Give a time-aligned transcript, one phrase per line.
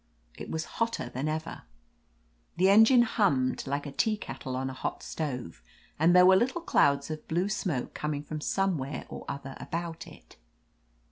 [0.35, 1.61] It was hotter than ever.
[2.57, 5.61] The engine hummed like a teakettle on a hot stove,
[5.99, 10.07] and there were little clouds of blue smoke coming from some where or other about
[10.07, 10.37] it.